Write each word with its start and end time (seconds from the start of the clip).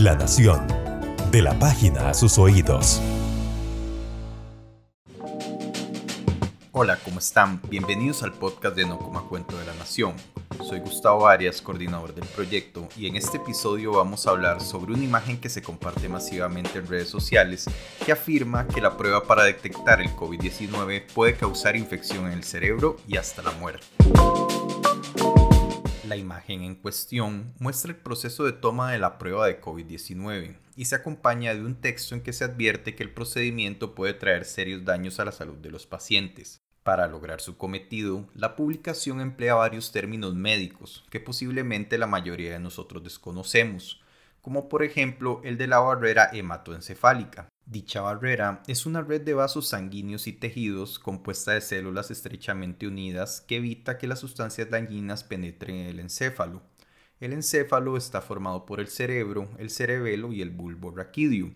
La 0.00 0.14
Nación. 0.14 0.66
De 1.30 1.40
la 1.40 1.58
página 1.58 2.10
a 2.10 2.14
sus 2.14 2.36
oídos. 2.36 3.00
Hola, 6.72 6.98
¿cómo 7.02 7.18
están? 7.18 7.62
Bienvenidos 7.70 8.22
al 8.22 8.34
podcast 8.34 8.76
de 8.76 8.84
No 8.84 8.98
Coma 8.98 9.22
Cuento 9.22 9.56
de 9.58 9.64
la 9.64 9.72
Nación. 9.74 10.12
Soy 10.68 10.80
Gustavo 10.80 11.26
Arias, 11.26 11.62
coordinador 11.62 12.14
del 12.14 12.26
proyecto, 12.26 12.86
y 12.94 13.06
en 13.06 13.16
este 13.16 13.38
episodio 13.38 13.92
vamos 13.92 14.26
a 14.26 14.32
hablar 14.32 14.60
sobre 14.60 14.92
una 14.92 15.02
imagen 15.02 15.40
que 15.40 15.48
se 15.48 15.62
comparte 15.62 16.10
masivamente 16.10 16.78
en 16.78 16.86
redes 16.86 17.08
sociales 17.08 17.64
que 18.04 18.12
afirma 18.12 18.68
que 18.68 18.82
la 18.82 18.98
prueba 18.98 19.24
para 19.24 19.44
detectar 19.44 20.02
el 20.02 20.10
COVID-19 20.10 21.06
puede 21.14 21.36
causar 21.36 21.74
infección 21.74 22.26
en 22.26 22.32
el 22.32 22.44
cerebro 22.44 22.98
y 23.08 23.16
hasta 23.16 23.40
la 23.40 23.52
muerte. 23.52 23.86
La 26.06 26.14
imagen 26.14 26.62
en 26.62 26.76
cuestión 26.76 27.52
muestra 27.58 27.90
el 27.90 27.96
proceso 27.96 28.44
de 28.44 28.52
toma 28.52 28.92
de 28.92 28.98
la 29.00 29.18
prueba 29.18 29.48
de 29.48 29.60
COVID-19 29.60 30.56
y 30.76 30.84
se 30.84 30.94
acompaña 30.94 31.52
de 31.52 31.64
un 31.64 31.74
texto 31.74 32.14
en 32.14 32.20
que 32.20 32.32
se 32.32 32.44
advierte 32.44 32.94
que 32.94 33.02
el 33.02 33.10
procedimiento 33.10 33.96
puede 33.96 34.14
traer 34.14 34.44
serios 34.44 34.84
daños 34.84 35.18
a 35.18 35.24
la 35.24 35.32
salud 35.32 35.56
de 35.56 35.72
los 35.72 35.84
pacientes. 35.84 36.60
Para 36.84 37.08
lograr 37.08 37.40
su 37.40 37.56
cometido, 37.56 38.28
la 38.34 38.54
publicación 38.54 39.20
emplea 39.20 39.56
varios 39.56 39.90
términos 39.90 40.32
médicos 40.36 41.04
que 41.10 41.18
posiblemente 41.18 41.98
la 41.98 42.06
mayoría 42.06 42.52
de 42.52 42.60
nosotros 42.60 43.02
desconocemos, 43.02 44.00
como 44.42 44.68
por 44.68 44.84
ejemplo 44.84 45.40
el 45.42 45.58
de 45.58 45.66
la 45.66 45.80
barrera 45.80 46.30
hematoencefálica, 46.32 47.48
Dicha 47.68 48.00
barrera 48.00 48.62
es 48.68 48.86
una 48.86 49.02
red 49.02 49.22
de 49.22 49.34
vasos 49.34 49.66
sanguíneos 49.66 50.28
y 50.28 50.32
tejidos 50.32 51.00
compuesta 51.00 51.50
de 51.50 51.60
células 51.60 52.12
estrechamente 52.12 52.86
unidas 52.86 53.40
que 53.40 53.56
evita 53.56 53.98
que 53.98 54.06
las 54.06 54.20
sustancias 54.20 54.70
dañinas 54.70 55.24
penetren 55.24 55.74
en 55.74 55.86
el 55.88 55.98
encéfalo. 55.98 56.62
El 57.18 57.32
encéfalo 57.32 57.96
está 57.96 58.22
formado 58.22 58.66
por 58.66 58.78
el 58.78 58.86
cerebro, 58.86 59.48
el 59.58 59.70
cerebelo 59.70 60.32
y 60.32 60.42
el 60.42 60.50
bulbo 60.50 60.92
raquídeo. 60.92 61.50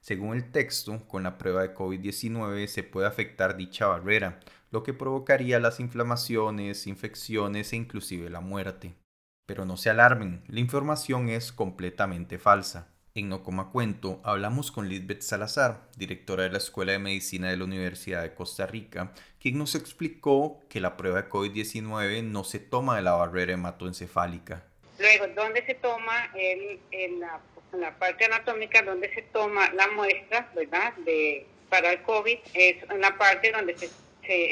Según 0.00 0.36
el 0.36 0.52
texto, 0.52 1.04
con 1.08 1.24
la 1.24 1.36
prueba 1.36 1.62
de 1.62 1.74
COVID-19 1.74 2.68
se 2.68 2.84
puede 2.84 3.08
afectar 3.08 3.56
dicha 3.56 3.88
barrera, 3.88 4.38
lo 4.70 4.84
que 4.84 4.94
provocaría 4.94 5.58
las 5.58 5.80
inflamaciones, 5.80 6.86
infecciones 6.86 7.72
e 7.72 7.76
inclusive 7.76 8.30
la 8.30 8.40
muerte. 8.40 8.94
Pero 9.46 9.64
no 9.64 9.76
se 9.76 9.90
alarmen, 9.90 10.44
la 10.46 10.60
información 10.60 11.28
es 11.28 11.50
completamente 11.50 12.38
falsa. 12.38 12.95
En 13.16 13.30
No 13.30 13.42
Coma 13.42 13.70
Cuento 13.72 14.20
hablamos 14.24 14.70
con 14.70 14.90
Lisbeth 14.90 15.22
Salazar, 15.22 15.88
directora 15.96 16.42
de 16.42 16.50
la 16.50 16.58
Escuela 16.58 16.92
de 16.92 16.98
Medicina 16.98 17.48
de 17.48 17.56
la 17.56 17.64
Universidad 17.64 18.20
de 18.20 18.34
Costa 18.34 18.66
Rica, 18.66 19.14
quien 19.40 19.56
nos 19.56 19.74
explicó 19.74 20.60
que 20.68 20.80
la 20.80 20.98
prueba 20.98 21.22
de 21.22 21.30
COVID-19 21.30 22.22
no 22.24 22.44
se 22.44 22.58
toma 22.58 22.96
de 22.96 23.00
la 23.00 23.12
barrera 23.12 23.54
hematoencefálica. 23.54 24.64
Luego, 24.98 25.28
¿dónde 25.34 25.64
se 25.64 25.76
toma 25.76 26.30
en, 26.34 27.18
la, 27.18 27.98
parte 27.98 28.26
anatómica, 28.26 28.82
donde 28.82 29.10
se 29.14 29.22
toma 29.22 29.72
la 29.72 29.88
muestra, 29.92 30.52
¿verdad? 30.54 30.94
De, 31.06 31.46
para 31.70 31.92
el 31.92 32.02
COVID, 32.02 32.36
es 32.52 32.76
en 32.90 33.00
la 33.00 33.16
parte 33.16 33.50
donde 33.50 33.78
se, 33.78 33.88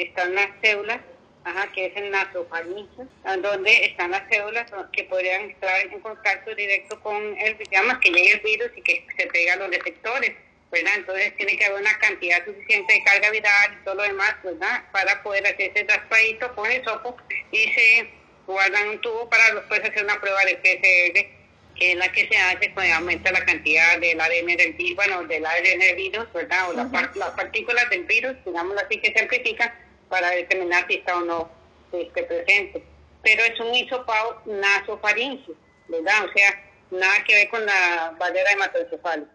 están 0.01 0.33
las 0.33 0.49
células 0.63 1.01
Ajá, 1.45 1.71
que 1.73 1.85
es 1.85 1.95
el 1.95 2.09
nasofaringe, 2.09 3.03
donde 3.39 3.85
están 3.85 4.09
las 4.09 4.27
células 4.29 4.65
que 4.91 5.03
podrían 5.03 5.51
estar 5.51 5.79
en 5.79 5.99
contacto 5.99 6.55
directo 6.55 6.99
con 7.01 7.15
el, 7.37 7.55
digamos, 7.59 7.99
que 7.99 8.09
llegue 8.09 8.31
el 8.31 8.39
virus 8.39 8.71
y 8.75 8.81
que 8.81 9.05
se 9.15 9.27
pega 9.27 9.53
a 9.53 9.57
los 9.57 9.69
detectores, 9.69 10.31
¿verdad? 10.71 10.93
Entonces 10.95 11.37
tiene 11.37 11.55
que 11.55 11.65
haber 11.65 11.81
una 11.81 11.99
cantidad 11.99 12.43
suficiente 12.43 12.93
de 12.93 13.03
carga 13.03 13.29
viral 13.29 13.77
y 13.79 13.85
todo 13.85 13.93
lo 13.93 14.03
demás, 14.03 14.35
¿verdad? 14.43 14.85
Para 14.91 15.21
poder 15.21 15.45
hacer 15.45 15.69
ese 15.69 15.83
traspadito 15.83 16.55
con 16.55 16.71
el 16.71 16.83
sopo 16.83 17.15
y 17.51 17.57
se 17.73 18.09
guardan 18.47 18.89
un 18.89 19.01
tubo 19.01 19.29
para 19.29 19.53
después 19.53 19.81
hacer 19.81 20.03
una 20.03 20.19
prueba 20.19 20.43
de 20.45 20.55
PCR 20.55 21.45
que 21.75 21.91
es 21.91 21.97
la 21.97 22.11
que 22.11 22.27
se 22.27 22.37
hace 22.37 22.71
cuando 22.73 22.95
aumenta 22.95 23.31
la 23.31 23.45
cantidad 23.45 23.99
del 23.99 24.19
ADN 24.19 24.55
del 24.55 24.73
virus, 24.73 24.95
bueno, 24.95 25.23
del 25.25 25.45
ADN 25.45 25.79
del 25.79 25.95
virus, 25.95 26.33
¿verdad? 26.33 26.69
O 26.69 26.73
las, 26.73 27.15
las 27.15 27.31
partículas 27.31 27.87
del 27.89 28.05
virus, 28.05 28.33
digamos 28.45 28.77
así, 28.81 28.97
que 28.97 29.11
se 29.11 29.19
amplifican 29.19 29.71
para 30.09 30.29
determinar 30.29 30.85
si 30.87 30.95
está 30.95 31.17
o 31.17 31.21
no 31.21 31.49
este, 31.91 32.23
presente. 32.23 32.83
Pero 33.23 33.43
es 33.43 33.59
un 33.59 33.73
hisopado 33.73 34.41
nasofaringeo, 34.45 35.55
¿verdad? 35.87 36.25
O 36.25 36.31
sea, 36.33 36.71
nada 36.91 37.23
que 37.25 37.35
ver 37.35 37.49
con 37.49 37.65
la 37.65 38.15
barrera 38.19 38.51
hematoencefálica. 38.51 39.31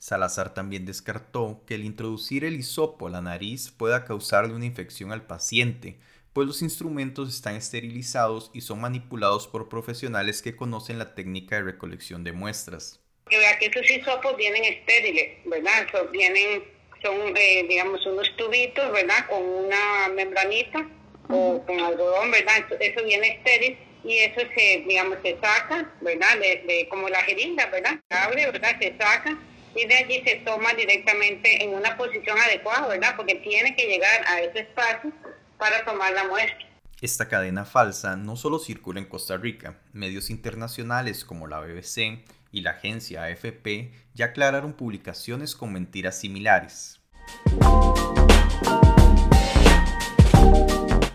Salazar 0.00 0.54
también 0.54 0.86
descartó 0.86 1.62
que 1.66 1.74
el 1.74 1.84
introducir 1.84 2.44
el 2.44 2.56
hisopo 2.56 3.06
a 3.06 3.10
la 3.10 3.20
nariz 3.20 3.70
pueda 3.70 4.06
causarle 4.06 4.54
una 4.54 4.64
infección 4.64 5.12
al 5.12 5.26
paciente, 5.26 6.00
pues 6.32 6.46
los 6.46 6.62
instrumentos 6.62 7.28
están 7.28 7.54
esterilizados 7.54 8.50
y 8.54 8.62
son 8.62 8.80
manipulados 8.80 9.46
por 9.46 9.68
profesionales 9.68 10.40
que 10.40 10.56
conocen 10.56 10.98
la 10.98 11.14
técnica 11.14 11.56
de 11.56 11.62
recolección 11.62 12.24
de 12.24 12.32
muestras. 12.32 13.00
Que 13.28 13.36
vea 13.36 13.58
que 13.58 13.66
esos 13.66 13.90
hisopos 13.90 14.36
vienen 14.38 14.64
estériles, 14.64 15.38
¿verdad? 15.44 15.86
vienen 16.10 16.64
son, 17.02 17.36
eh, 17.36 17.64
digamos, 17.68 18.04
unos 18.06 18.34
tubitos, 18.36 18.92
¿verdad? 18.92 19.26
Con 19.28 19.42
una 19.42 20.08
membranita 20.14 20.86
o 21.28 21.62
con 21.66 21.80
algodón, 21.80 22.30
¿verdad? 22.30 22.64
Eso 22.78 23.04
viene 23.04 23.28
estéril 23.28 23.78
y 24.04 24.18
eso 24.18 24.40
se, 24.56 24.84
digamos, 24.86 25.18
se 25.22 25.36
saca, 25.40 25.92
¿verdad? 26.00 26.38
De, 26.38 26.86
como 26.88 27.08
la 27.08 27.20
jeringa, 27.22 27.66
¿verdad? 27.66 28.00
Se 28.08 28.16
abre, 28.16 28.46
¿verdad? 28.46 28.76
Se 28.80 28.94
saca 28.98 29.36
y 29.74 29.86
de 29.86 29.94
allí 29.94 30.22
se 30.26 30.36
toma 30.36 30.72
directamente 30.74 31.62
en 31.62 31.74
una 31.74 31.96
posición 31.96 32.38
adecuada, 32.38 32.88
¿verdad? 32.88 33.14
Porque 33.16 33.36
tiene 33.36 33.74
que 33.76 33.86
llegar 33.86 34.24
a 34.26 34.40
ese 34.40 34.60
espacio 34.60 35.12
para 35.58 35.84
tomar 35.84 36.12
la 36.12 36.24
muestra. 36.24 36.69
Esta 37.02 37.28
cadena 37.28 37.64
falsa 37.64 38.14
no 38.16 38.36
solo 38.36 38.58
circula 38.58 39.00
en 39.00 39.06
Costa 39.06 39.38
Rica, 39.38 39.78
medios 39.94 40.28
internacionales 40.28 41.24
como 41.24 41.46
la 41.46 41.58
BBC 41.58 42.26
y 42.52 42.60
la 42.60 42.72
agencia 42.72 43.22
AFP 43.22 43.90
ya 44.12 44.26
aclararon 44.26 44.74
publicaciones 44.74 45.56
con 45.56 45.72
mentiras 45.72 46.18
similares. 46.18 47.00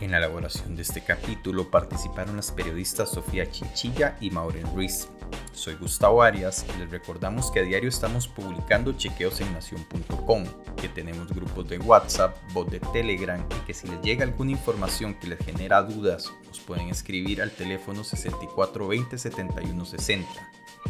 En 0.01 0.09
la 0.09 0.18
elaboración 0.18 0.75
de 0.75 0.81
este 0.81 1.01
capítulo 1.01 1.69
participaron 1.69 2.35
las 2.35 2.51
periodistas 2.51 3.12
Sofía 3.12 3.51
Chinchilla 3.51 4.18
y 4.19 4.31
Maureen 4.31 4.74
Ruiz. 4.74 5.07
Soy 5.56 5.76
Gustavo 5.76 6.22
Arias 6.22 6.66
y 6.76 6.80
les 6.80 6.92
recordamos 6.92 7.50
que 7.50 7.62
a 7.62 7.64
diario 7.64 7.88
estamos 7.88 8.28
publicando 8.28 8.92
chequeos 8.94 9.40
en 9.40 9.54
nación.com, 9.54 10.44
que 10.76 10.90
tenemos 10.90 11.34
grupos 11.34 11.68
de 11.70 11.80
WhatsApp, 11.80 12.36
bot 12.54 12.70
de 12.70 12.82
Telegram 12.82 13.44
y 13.50 13.66
que 13.66 13.74
si 13.74 13.88
les 13.88 14.02
llega 14.02 14.26
alguna 14.26 14.52
información 14.52 15.14
que 15.16 15.28
les 15.28 15.40
genera 15.40 15.82
dudas, 15.82 16.30
nos 16.46 16.60
pueden 16.60 16.90
escribir 16.90 17.42
al 17.42 17.52
teléfono 17.52 18.04
6420 18.04 19.18
7160. 19.18 20.28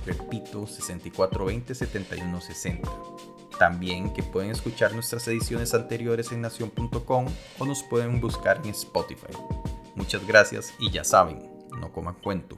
Repito, 0.04 0.66
6420 0.66 1.76
7160. 1.76 2.90
También 3.60 4.12
que 4.14 4.24
pueden 4.24 4.50
escuchar 4.50 4.94
nuestras 4.94 5.28
ediciones 5.28 5.74
anteriores 5.76 6.32
en 6.32 6.42
nación.com 6.42 7.28
o 7.60 7.66
nos 7.66 7.84
pueden 7.84 8.20
buscar 8.20 8.60
en 8.64 8.72
Spotify. 8.72 9.34
Muchas 9.94 10.26
gracias 10.28 10.74
y 10.80 10.92
ya 10.92 11.04
saben, 11.04 11.40
no 11.80 11.94
coman 11.94 12.16
cuento. 12.16 12.58